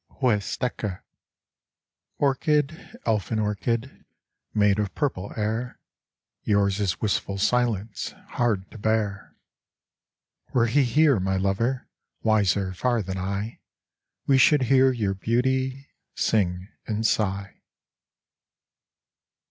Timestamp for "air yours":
5.37-6.79